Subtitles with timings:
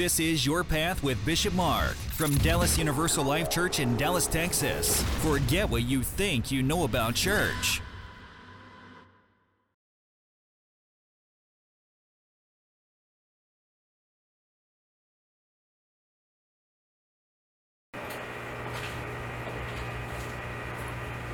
[0.00, 5.02] This is Your Path with Bishop Mark from Dallas Universal Life Church in Dallas, Texas.
[5.20, 7.82] Forget what you think you know about church.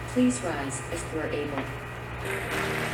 [0.09, 2.85] Please rise as you are able.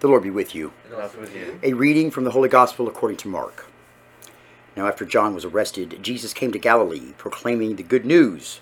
[0.00, 0.72] The Lord be with you.
[0.86, 1.58] And also with you.
[1.62, 3.66] A reading from the Holy Gospel according to Mark.
[4.76, 8.60] Now, after John was arrested, Jesus came to Galilee, proclaiming the good news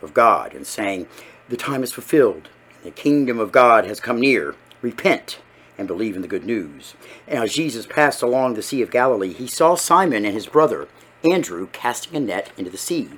[0.00, 1.06] of God and saying,
[1.48, 4.54] The time is fulfilled, and the kingdom of God has come near.
[4.80, 5.40] Repent
[5.76, 6.94] and believe in the good news.
[7.26, 10.88] And as Jesus passed along the Sea of Galilee, he saw Simon and his brother
[11.30, 13.10] Andrew casting a net into the sea,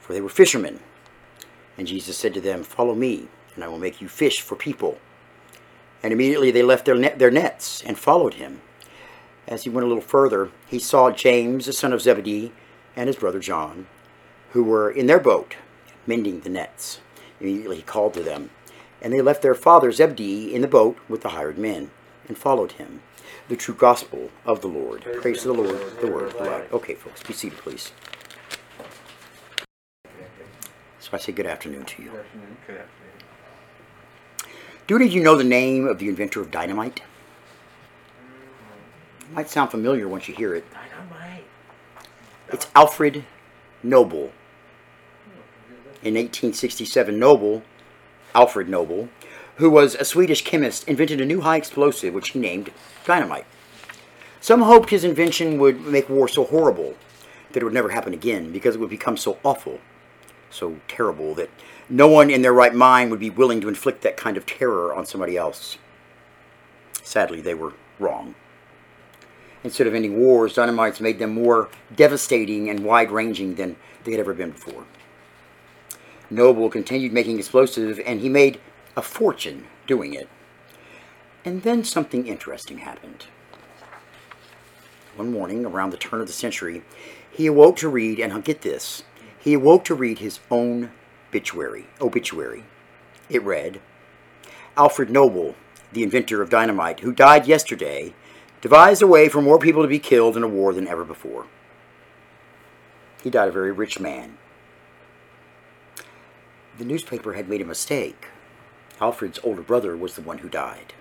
[0.00, 0.80] for they were fishermen.
[1.76, 4.98] And Jesus said to them, Follow me, and I will make you fish for people.
[6.02, 8.60] And immediately they left their, net, their nets and followed him.
[9.46, 12.52] As he went a little further, he saw James, the son of Zebedee,
[12.96, 13.86] and his brother John,
[14.50, 15.56] who were in their boat,
[16.06, 17.00] mending the nets.
[17.40, 18.50] Immediately he called to them.
[19.02, 21.90] And they left their father Zebedee in the boat with the hired men,
[22.28, 23.02] and followed him.
[23.48, 25.04] The true gospel of the Lord.
[25.20, 26.66] Praise, to the Lord, the word of God.
[26.72, 27.92] Okay, folks, be seated, please.
[30.98, 32.10] So I say good afternoon to you.
[32.10, 32.56] Good afternoon.
[32.66, 33.19] Good afternoon.
[34.90, 37.00] Do any of you know the name of the inventor of dynamite?
[39.20, 40.64] It Might sound familiar once you hear it.
[40.72, 41.44] Dynamite.
[42.48, 43.24] It's Alfred
[43.84, 44.32] Nobel.
[46.02, 47.62] In 1867, Nobel,
[48.34, 49.08] Alfred Nobel,
[49.58, 52.72] who was a Swedish chemist, invented a new high explosive which he named
[53.04, 53.46] dynamite.
[54.40, 56.96] Some hoped his invention would make war so horrible
[57.52, 59.78] that it would never happen again because it would become so awful,
[60.50, 61.50] so terrible that
[61.88, 64.94] no one in their right mind would be willing to inflict that kind of terror
[64.94, 65.78] on somebody else.
[67.02, 68.34] Sadly, they were wrong.
[69.62, 74.20] Instead of ending wars, dynamites made them more devastating and wide ranging than they had
[74.20, 74.84] ever been before.
[76.30, 78.60] Nobel continued making explosives, and he made
[78.96, 80.28] a fortune doing it.
[81.44, 83.26] And then something interesting happened.
[85.16, 86.82] One morning, around the turn of the century,
[87.30, 89.02] he awoke to read, and I'll get this,
[89.40, 90.90] he awoke to read his own
[91.28, 91.86] obituary.
[92.00, 92.64] Obituary.
[93.28, 93.80] It read,
[94.76, 95.54] Alfred Nobel,
[95.92, 98.14] the inventor of dynamite, who died yesterday,
[98.60, 101.46] devised a way for more people to be killed in a war than ever before.
[103.22, 104.36] He died a very rich man.
[106.78, 108.26] The newspaper had made a mistake.
[109.00, 110.94] Alfred's older brother was the one who died.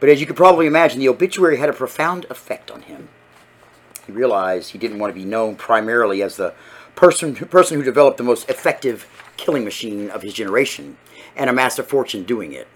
[0.00, 3.08] But as you could probably imagine, the obituary had a profound effect on him.
[4.06, 6.54] He realized he didn't want to be known primarily as the
[6.98, 9.06] person, person who developed the most effective
[9.36, 10.96] killing machine of his generation.
[11.36, 12.66] and amassed a fortune doing it.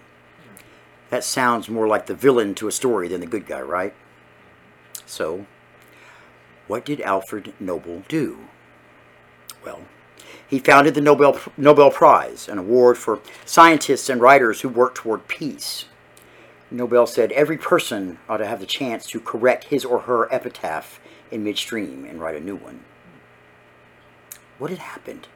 [1.09, 3.93] That sounds more like the villain to a story than the good guy, right?
[5.05, 5.45] So,
[6.67, 8.47] what did Alfred Nobel do?
[9.65, 9.81] Well,
[10.47, 15.27] he founded the Nobel, Nobel Prize, an award for scientists and writers who work toward
[15.27, 15.85] peace.
[16.71, 21.01] Nobel said every person ought to have the chance to correct his or her epitaph
[21.29, 22.85] in midstream and write a new one.
[24.57, 25.27] What had happened?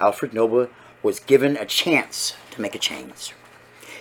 [0.00, 0.68] Alfred Nobel
[1.02, 3.34] was given a chance to make a change.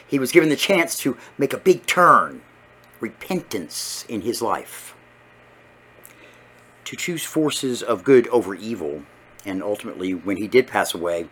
[0.06, 2.42] He was given the chance to make a big turn,
[3.00, 4.96] repentance in his life.
[6.86, 9.04] To choose forces of good over evil,
[9.46, 11.28] and ultimately, when he did pass away,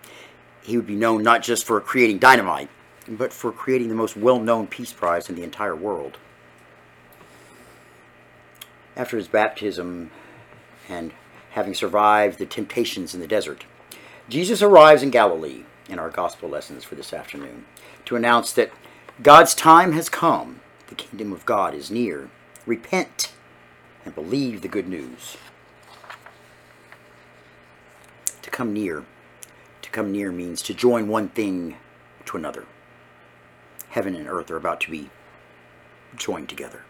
[0.62, 2.70] he would be known not just for creating dynamite,
[3.08, 6.18] but for creating the most well known Peace Prize in the entire world.
[8.96, 10.12] After his baptism
[10.90, 11.14] and
[11.52, 13.66] having survived the temptations in the desert,
[14.30, 17.66] Jesus arrives in Galilee in our gospel lessons for this afternoon
[18.06, 18.72] to announce that
[19.22, 22.30] God's time has come, the kingdom of God is near.
[22.66, 23.32] Repent
[24.06, 25.38] and believe the good news.
[28.42, 29.04] To come near.
[29.82, 31.78] To come near means to join one thing
[32.26, 32.66] to another
[33.92, 35.10] heaven and earth are about to be
[36.16, 36.84] joined together.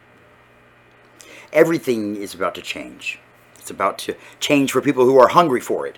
[1.52, 3.20] Everything is about to change.
[3.62, 5.98] It's about to change for people who are hungry for it.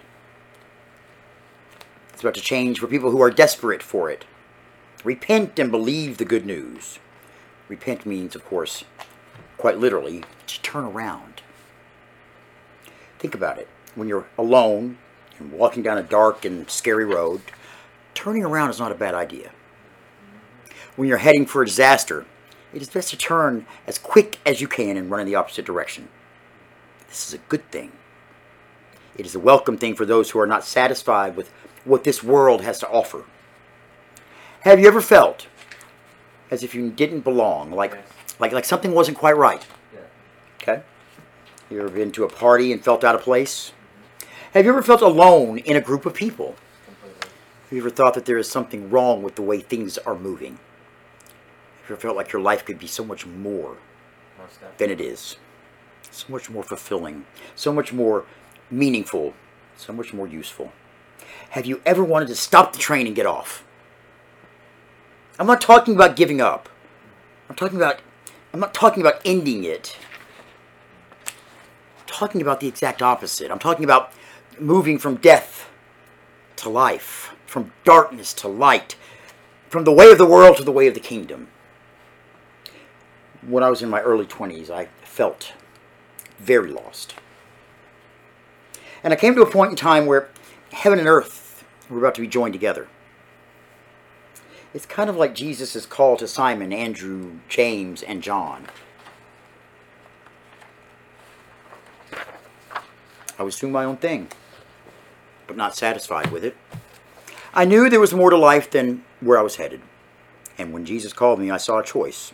[2.11, 4.25] It's about to change for people who are desperate for it.
[5.03, 6.99] Repent and believe the good news.
[7.67, 8.83] Repent means, of course,
[9.57, 11.41] quite literally, to turn around.
[13.17, 13.67] Think about it.
[13.95, 14.99] When you're alone
[15.39, 17.41] and walking down a dark and scary road,
[18.13, 19.51] turning around is not a bad idea
[20.95, 22.25] when you're heading for a disaster,
[22.73, 25.65] it is best to turn as quick as you can and run in the opposite
[25.65, 26.07] direction.
[27.13, 27.91] This is a good thing.
[29.15, 31.53] It is a welcome thing for those who are not satisfied with
[31.85, 33.25] what this world has to offer.
[34.61, 35.45] Have you ever felt
[36.49, 37.95] as if you didn't belong, like
[38.39, 39.63] like like something wasn't quite right?
[40.59, 40.81] Okay.
[41.69, 43.73] You ever been to a party and felt out of place?
[44.55, 46.55] Have you ever felt alone in a group of people?
[46.89, 50.53] Have you ever thought that there is something wrong with the way things are moving?
[51.81, 53.77] Have you ever felt like your life could be so much more
[54.77, 55.37] than it is.
[56.13, 57.25] So much more fulfilling,
[57.55, 58.25] so much more
[58.69, 59.33] meaningful,
[59.75, 60.71] so much more useful.
[61.49, 63.63] Have you ever wanted to stop the train and get off?
[65.39, 66.69] I'm not talking about giving up.
[67.49, 67.99] I'm talking about
[68.53, 69.97] I'm not talking about ending it.
[71.25, 73.49] I'm talking about the exact opposite.
[73.49, 74.13] I'm talking about
[74.59, 75.67] moving from death
[76.57, 78.95] to life, from darkness to light,
[79.67, 81.47] from the way of the world to the way of the kingdom
[83.47, 85.53] when I was in my early 20s, I felt
[86.39, 87.15] very lost.
[89.03, 90.29] And I came to a point in time where
[90.71, 92.87] heaven and earth were about to be joined together.
[94.73, 98.67] It's kind of like Jesus' call to Simon, Andrew, James, and John.
[103.37, 104.29] I was doing my own thing,
[105.47, 106.55] but not satisfied with it.
[107.53, 109.81] I knew there was more to life than where I was headed.
[110.57, 112.31] And when Jesus called me, I saw a choice.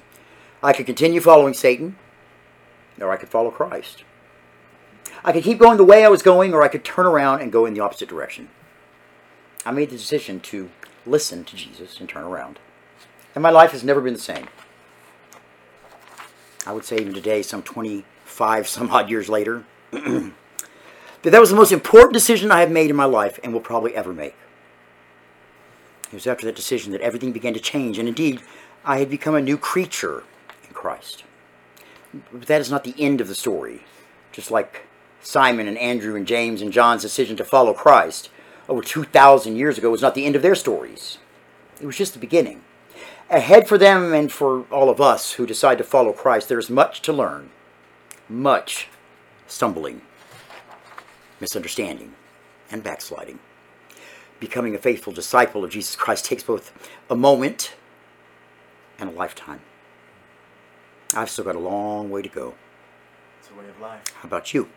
[0.62, 1.98] I could continue following Satan,
[3.02, 4.04] or I could follow Christ.
[5.24, 7.52] I could keep going the way I was going, or I could turn around and
[7.52, 8.50] go in the opposite direction.
[9.66, 10.70] I made the decision to
[11.06, 12.60] listen to Jesus and turn around.
[13.36, 14.48] And my life has never been the same.
[16.66, 20.32] I would say even today, some 25 some odd years later, that
[21.24, 23.96] that was the most important decision I have made in my life and will probably
[23.96, 24.36] ever make.
[26.08, 28.42] It was after that decision that everything began to change, and indeed,
[28.84, 30.24] I had become a new creature
[30.68, 31.24] in Christ.
[32.14, 33.84] But that is not the end of the story.
[34.32, 34.84] Just like
[35.22, 38.30] Simon and Andrew and James and John's decision to follow Christ
[38.68, 41.18] over 2,000 years ago was not the end of their stories.
[41.82, 42.62] It was just the beginning.
[43.30, 46.70] Ahead for them and for all of us who decide to follow Christ, there is
[46.70, 47.50] much to learn,
[48.28, 48.88] much
[49.48, 50.02] stumbling,
[51.40, 52.14] misunderstanding,
[52.72, 53.40] and backsliding.
[54.40, 56.72] Becoming a faithful disciple of Jesus Christ takes both
[57.10, 57.76] a moment
[58.98, 59.62] and a lifetime.
[61.16, 62.54] I've still got a long way to go.
[63.40, 64.04] It's a way of life.
[64.16, 64.70] How about you?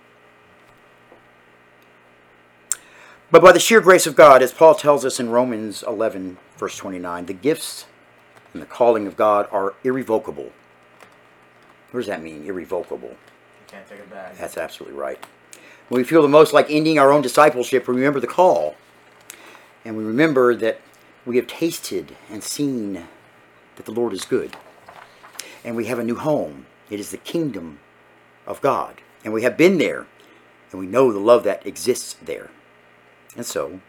[3.31, 6.77] But by the sheer grace of God, as Paul tells us in Romans 11, verse
[6.77, 7.87] 29, the gifts
[8.53, 10.53] and the calling of God are irrevocable.
[11.91, 13.11] What does that mean, irrevocable?
[13.11, 13.17] You
[13.67, 14.37] can't take it back.
[14.37, 15.23] That's absolutely right.
[15.89, 18.77] When we feel the most like ending our own discipleship, we remember the call.
[19.85, 20.81] And we remember that
[21.27, 23.07] we have tasted and seen
[23.77, 24.57] that the Lord is good
[25.65, 26.67] and we have a new home.
[26.91, 27.79] It is the kingdom
[28.47, 29.01] of God.
[29.25, 30.07] And we have been there,
[30.71, 32.51] and we know the love that exists there.
[33.37, 33.81] And so,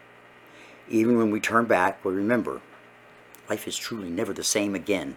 [0.89, 2.61] even when we turn back, we remember
[3.49, 5.15] life is truly never the same again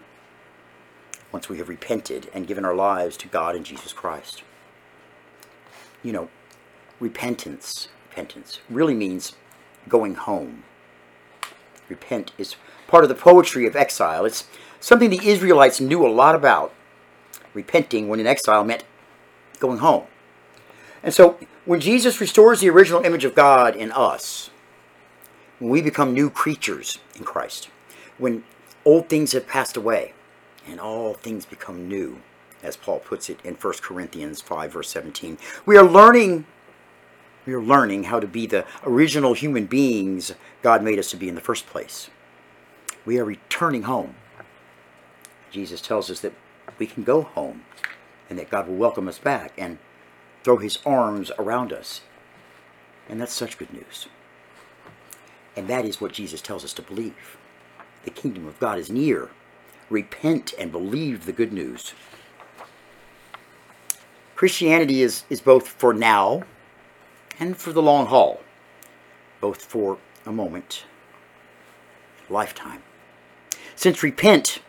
[1.31, 4.43] once we have repented and given our lives to God and Jesus Christ.
[6.03, 6.29] You know,
[6.99, 9.33] repentance, repentance really means
[9.87, 10.63] going home.
[11.89, 12.55] Repent is
[12.87, 14.25] part of the poetry of exile.
[14.25, 14.45] It's
[14.87, 16.73] something the Israelites knew a lot about.
[17.53, 18.85] Repenting when in exile meant
[19.59, 20.05] going home.
[21.03, 24.49] And so when Jesus restores the original image of God in us,
[25.59, 27.69] when we become new creatures in Christ,
[28.17, 28.45] when
[28.85, 30.13] old things have passed away
[30.65, 32.21] and all things become new,
[32.63, 36.45] as Paul puts it in 1 Corinthians 5 verse 17, we are learning
[37.45, 41.29] we are learning how to be the original human beings God made us to be
[41.29, 42.09] in the first place.
[43.05, 44.15] We are returning home.
[45.51, 46.33] Jesus tells us that
[46.77, 47.63] we can go home
[48.29, 49.77] and that God will welcome us back and
[50.43, 52.01] throw his arms around us.
[53.09, 54.07] And that's such good news.
[55.55, 57.37] And that is what Jesus tells us to believe.
[58.03, 59.29] The kingdom of God is near.
[59.89, 61.93] Repent and believe the good news.
[64.35, 66.43] Christianity is, is both for now
[67.39, 68.41] and for the long haul,
[69.41, 70.83] both for a moment,
[72.29, 72.83] lifetime.
[73.75, 74.59] Since repent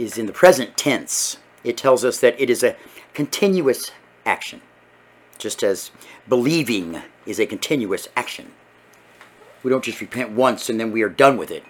[0.00, 2.76] is in the present tense, it tells us that it is a
[3.12, 3.90] continuous
[4.24, 4.62] action,
[5.38, 5.90] just as
[6.28, 8.52] believing is a continuous action.
[9.62, 11.64] We don't just repent once and then we are done with it.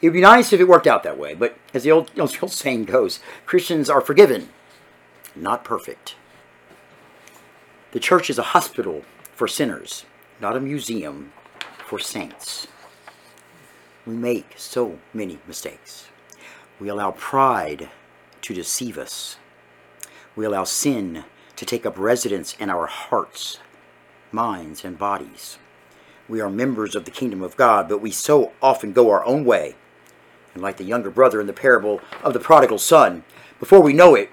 [0.00, 2.32] It would be nice if it worked out that way, but as the old, old
[2.32, 4.48] saying goes, Christians are forgiven,
[5.36, 6.16] not perfect.
[7.92, 9.02] The church is a hospital
[9.32, 10.04] for sinners,
[10.40, 11.32] not a museum
[11.86, 12.66] for saints.
[14.04, 16.08] We make so many mistakes.
[16.80, 17.90] We allow pride
[18.42, 19.36] to deceive us.
[20.36, 21.24] We allow sin
[21.56, 23.58] to take up residence in our hearts,
[24.30, 25.58] minds, and bodies.
[26.28, 29.44] We are members of the kingdom of God, but we so often go our own
[29.44, 29.74] way.
[30.54, 33.24] And like the younger brother in the parable of the prodigal son,
[33.58, 34.30] before we know it,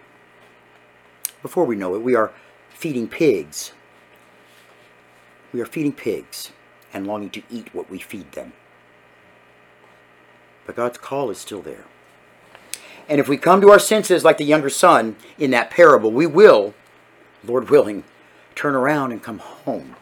[1.41, 2.31] before we know it, we are
[2.69, 3.71] feeding pigs.
[5.51, 6.51] We are feeding pigs
[6.93, 8.53] and longing to eat what we feed them.
[10.65, 11.85] But God's call is still there.
[13.07, 16.25] And if we come to our senses like the younger son in that parable, we
[16.25, 16.73] will,
[17.43, 18.03] Lord willing,
[18.55, 19.95] turn around and come home.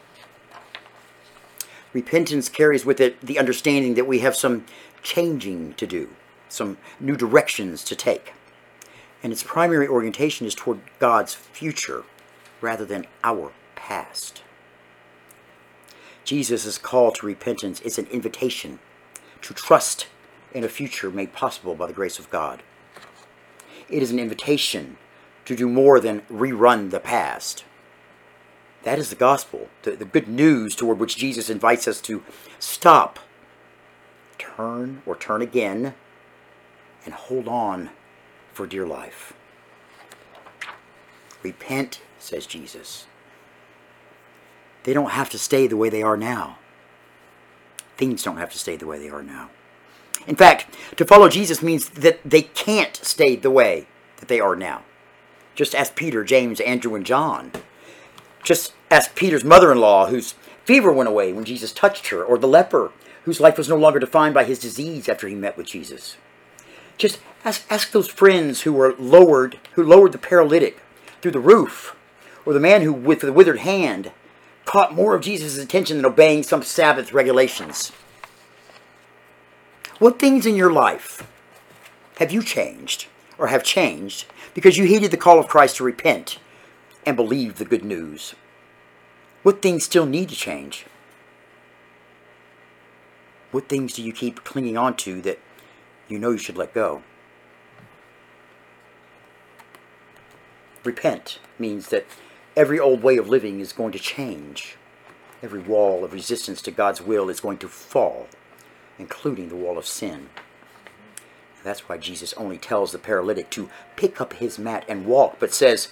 [1.91, 4.65] Repentance carries with it the understanding that we have some
[5.03, 6.09] changing to do,
[6.49, 8.33] some new directions to take.
[9.21, 12.03] And its primary orientation is toward God's future
[12.61, 14.41] rather than our past.
[16.23, 18.79] Jesus' call to repentance is an invitation
[19.41, 20.07] to trust
[20.53, 22.63] in a future made possible by the grace of God.
[23.89, 24.97] It is an invitation
[25.45, 27.65] to do more than rerun the past.
[28.83, 32.23] That is the gospel, the, the good news toward which Jesus invites us to
[32.59, 33.19] stop,
[34.37, 35.93] turn or turn again,
[37.05, 37.89] and hold on
[38.51, 39.33] for dear life.
[41.41, 43.05] Repent, says Jesus.
[44.83, 46.57] They don't have to stay the way they are now.
[47.97, 49.49] Things don't have to stay the way they are now.
[50.27, 53.87] In fact, to follow Jesus means that they can't stay the way
[54.17, 54.83] that they are now.
[55.55, 57.51] Just ask Peter, James, Andrew, and John.
[58.43, 62.37] Just ask Peter's mother in law, whose fever went away when Jesus touched her, or
[62.37, 62.91] the leper,
[63.23, 66.17] whose life was no longer defined by his disease after he met with Jesus.
[66.97, 70.79] Just ask, ask those friends who were lowered, who lowered the paralytic
[71.21, 71.95] through the roof,
[72.45, 74.11] or the man who, with the withered hand,
[74.65, 77.91] caught more of Jesus' attention than obeying some Sabbath regulations.
[80.03, 81.25] What things in your life
[82.19, 83.07] have you changed
[83.37, 86.39] or have changed because you heeded the call of Christ to repent
[87.05, 88.35] and believe the good news?
[89.43, 90.87] What things still need to change?
[93.51, 95.39] What things do you keep clinging on to that
[96.09, 97.01] you know you should let go?
[100.83, 102.05] Repent means that
[102.57, 104.75] every old way of living is going to change.
[105.41, 108.27] Every wall of resistance to God's will is going to fall
[109.03, 110.29] including the wall of sin.
[111.61, 115.53] That's why Jesus only tells the paralytic to pick up his mat and walk, but
[115.53, 115.89] says,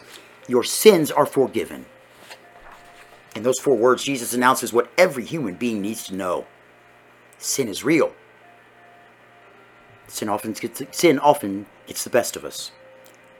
[0.47, 1.85] Your sins are forgiven.
[3.35, 6.45] In those four words, Jesus announces what every human being needs to know
[7.37, 8.13] sin is real.
[10.07, 12.71] Sin often gets, sin often gets the best of us,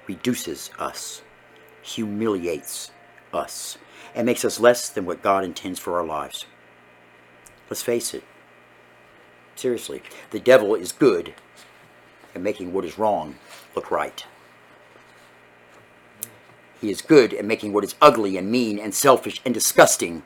[0.06, 1.22] reduces us,
[1.82, 2.92] humiliates
[3.34, 3.78] us,
[4.16, 6.46] and makes us less than what God intends for our lives.
[7.70, 8.24] Let's face it,
[9.56, 11.34] Seriously, the devil is good
[12.34, 13.36] at making what is wrong
[13.76, 14.26] look right.
[16.80, 20.24] He is good at making what is ugly and mean and selfish and disgusting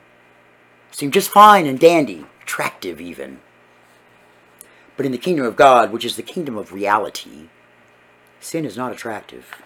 [0.90, 3.40] seem just fine and dandy, attractive even.
[4.96, 7.48] But in the kingdom of God, which is the kingdom of reality,
[8.40, 9.62] sin is not attractive.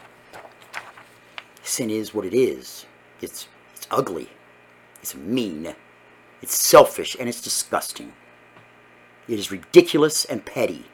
[1.62, 2.86] Sin is what it is.
[3.20, 4.30] It's, it's ugly.
[5.00, 5.76] It's mean.
[6.42, 8.12] It's selfish and it's disgusting.
[9.28, 10.86] It is ridiculous and petty.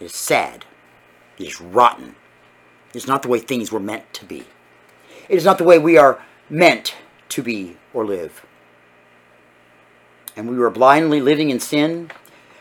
[0.00, 0.64] It is sad.
[1.38, 2.16] It is rotten.
[2.90, 4.44] It is not the way things were meant to be.
[5.28, 6.94] It is not the way we are meant
[7.30, 8.44] to be or live.
[10.36, 12.10] And we were blindly living in sin.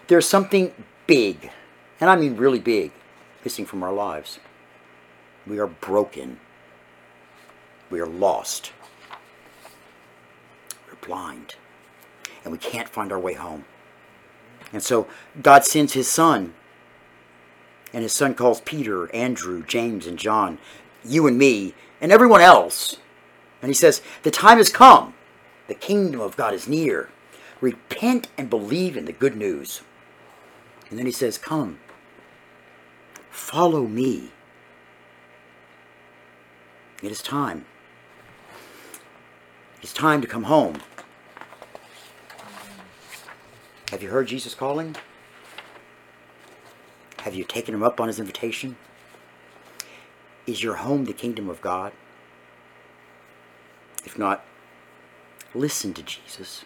[0.07, 0.73] There's something
[1.07, 1.51] big,
[1.99, 2.91] and I mean really big,
[3.43, 4.39] missing from our lives.
[5.45, 6.39] We are broken.
[7.89, 8.71] We are lost.
[10.87, 11.55] We're blind.
[12.43, 13.65] And we can't find our way home.
[14.71, 15.07] And so
[15.41, 16.53] God sends his son.
[17.93, 20.57] And his son calls Peter, Andrew, James, and John,
[21.05, 22.97] you and me, and everyone else.
[23.61, 25.13] And he says, The time has come.
[25.67, 27.09] The kingdom of God is near.
[27.61, 29.81] Repent and believe in the good news.
[30.89, 31.79] And then he says, Come,
[33.29, 34.31] follow me.
[37.01, 37.65] It is time.
[39.81, 40.81] It's time to come home.
[43.93, 44.95] Have you heard Jesus calling?
[47.19, 48.75] Have you taken him up on his invitation?
[50.47, 51.91] Is your home the kingdom of God?
[54.03, 54.43] If not,
[55.53, 56.65] listen to Jesus.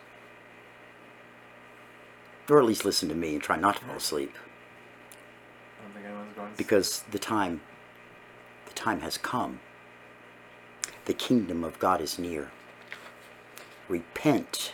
[2.50, 4.34] Or at least listen to me and try not to fall asleep.
[4.34, 7.60] I don't think anyone's going to Because the time
[8.68, 9.60] the time has come.
[11.04, 12.52] The kingdom of God is near.
[13.90, 14.72] Repent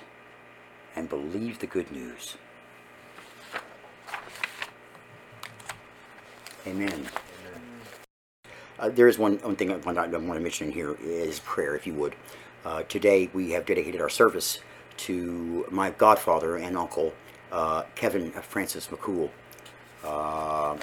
[0.95, 2.37] and believe the good news.
[6.65, 7.07] Amen.
[8.79, 11.93] Uh, there is one, one thing I want, to mention here is prayer, if you
[11.95, 12.15] would.
[12.63, 14.59] Uh, today we have dedicated our service
[14.95, 17.13] to my godfather and uncle,
[17.51, 19.29] uh, Kevin Francis McKool,
[20.05, 20.77] uh,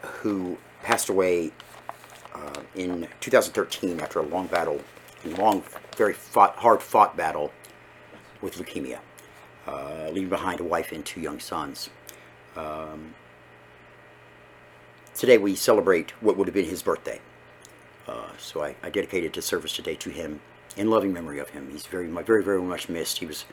[0.00, 1.52] who passed away
[2.34, 4.80] uh, in 2013 after a long battle,
[5.24, 5.62] long,
[5.98, 7.52] very fought, hard fought battle
[8.40, 9.00] with leukemia,
[9.66, 11.90] uh, leaving behind a wife and two young sons.
[12.56, 13.14] Um,
[15.16, 17.20] today we celebrate what would have been his birthday.
[18.06, 20.40] Uh, so I, I dedicated the service today to him
[20.76, 21.70] in loving memory of him.
[21.70, 23.18] He's very, very, very much missed.
[23.18, 23.44] He was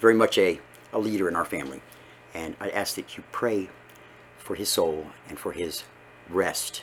[0.00, 0.60] very much a,
[0.92, 1.82] a leader in our family.
[2.34, 3.68] And I ask that you pray
[4.38, 5.84] for his soul and for his
[6.28, 6.82] rest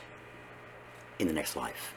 [1.20, 1.94] in the next life.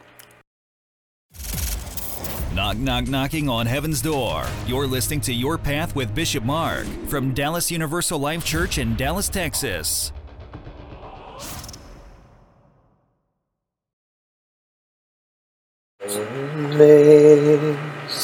[2.55, 4.44] Knock, knock, knocking on heaven's door.
[4.66, 9.29] You're listening to Your Path with Bishop Mark from Dallas Universal Life Church in Dallas,
[9.29, 10.12] Texas.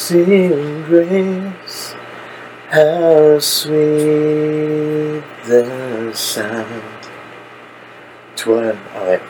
[0.09, 1.93] Amazing grace,
[2.69, 6.83] how sweet the sound.
[8.37, 9.21] Twas alright.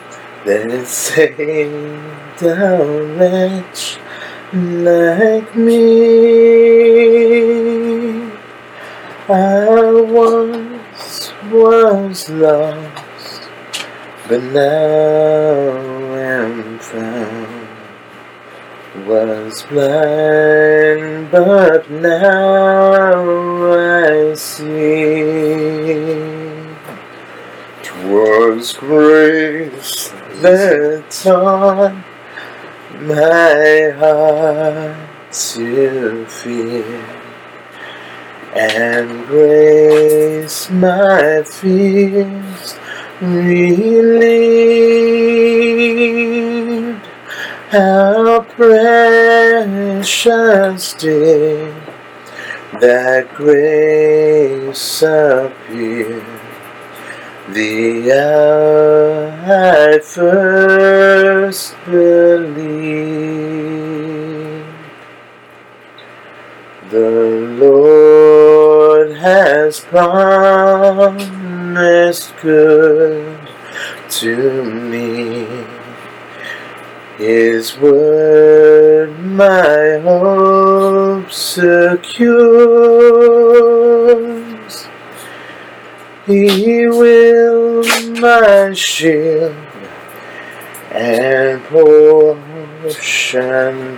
[0.44, 2.78] That saved a
[3.16, 3.98] wretch
[4.52, 5.88] like me.
[9.28, 13.48] I once was lost,
[14.28, 17.37] but now am found
[19.08, 23.24] was blind, but now
[23.72, 25.94] I see.
[27.82, 31.94] Twas grace that taught
[33.00, 34.96] my heart
[35.32, 37.04] to fear,
[38.54, 42.76] and grace my fears
[43.22, 44.78] relieved.
[47.70, 49.64] How precious
[50.94, 51.74] did
[52.80, 56.24] that grace appear
[57.50, 62.58] the hour I first believed.
[66.88, 67.10] The
[67.60, 71.22] Lord has promised
[72.40, 73.38] good
[74.08, 75.17] to me.
[77.18, 82.38] His word my hope secures.
[86.26, 87.82] He will
[88.20, 89.56] my shield
[90.92, 92.92] and portion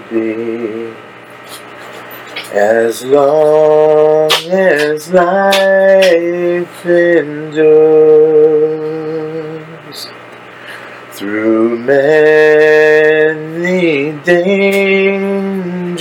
[0.09, 0.95] be.
[2.55, 8.41] As long as life endures
[11.13, 12.40] through many
[14.25, 16.01] dangers,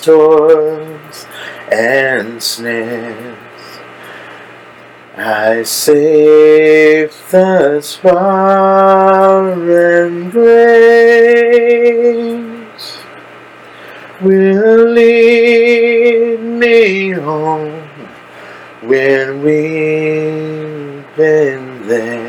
[0.00, 1.26] toils,
[1.70, 3.38] and snares,
[5.16, 11.30] I save thus far and grace
[14.20, 17.82] will lead me home
[18.82, 22.19] when we've been there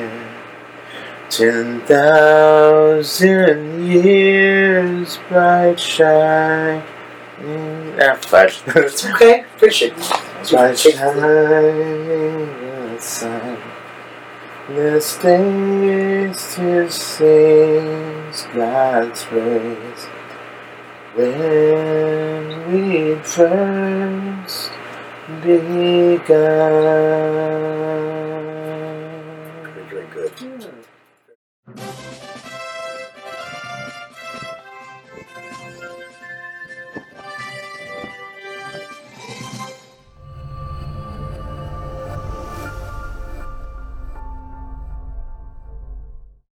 [1.42, 6.84] ten thousand years bright shining.
[8.00, 8.62] Ah, flash.
[9.16, 9.94] Okay, finish it.
[10.52, 12.48] Bright shining
[13.00, 13.58] sun.
[14.70, 20.06] This days to sing God's praise.
[21.16, 24.72] When we first
[25.42, 26.22] begun.